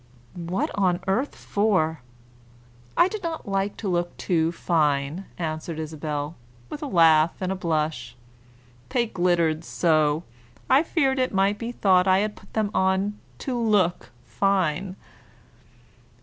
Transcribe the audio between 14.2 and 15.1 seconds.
fine."